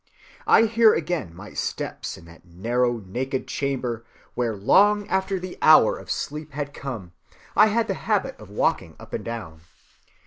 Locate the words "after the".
5.09-5.59